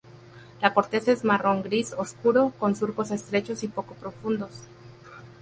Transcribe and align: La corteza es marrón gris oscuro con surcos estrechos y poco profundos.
La 0.63 0.73
corteza 0.73 1.11
es 1.11 1.23
marrón 1.23 1.61
gris 1.61 1.93
oscuro 1.95 2.53
con 2.57 2.75
surcos 2.75 3.11
estrechos 3.11 3.61
y 3.63 3.67
poco 3.67 3.93
profundos. 3.93 4.61